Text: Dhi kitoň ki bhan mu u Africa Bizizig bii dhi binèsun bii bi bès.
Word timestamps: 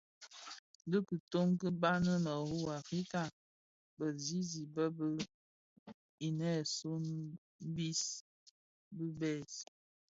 Dhi 0.89 0.97
kitoň 1.07 1.49
ki 1.59 1.69
bhan 1.81 2.05
mu 2.23 2.35
u 2.57 2.57
Africa 2.79 3.21
Bizizig 3.97 4.67
bii 4.75 4.93
dhi 4.97 5.07
binèsun 6.17 7.03
bii 7.73 8.01
bi 8.95 9.05
bès. 9.19 9.53